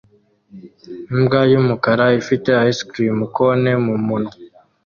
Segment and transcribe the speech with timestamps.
[1.13, 4.31] Imbwa yumukara ifite ice cream cone mumunwa